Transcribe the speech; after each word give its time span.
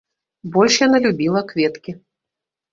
Больш 0.55 0.77
яна 0.87 0.97
любіла 1.07 1.45
кветкі. 1.53 1.91